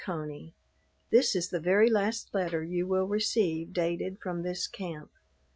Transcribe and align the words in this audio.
CONEY, 0.03 0.55
This 1.11 1.35
is 1.35 1.49
the 1.51 1.59
very 1.59 1.87
last 1.87 2.33
letter 2.33 2.63
you 2.63 2.87
will 2.87 3.05
receive 3.05 3.71
dated 3.71 4.17
from 4.19 4.41
this 4.41 4.65
camp. 4.65 5.11